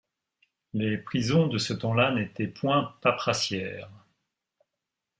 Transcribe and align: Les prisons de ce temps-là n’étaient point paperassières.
Les 0.73 0.97
prisons 0.97 1.45
de 1.45 1.59
ce 1.59 1.73
temps-là 1.73 2.11
n’étaient 2.11 2.47
point 2.47 2.97
paperassières. 3.03 3.87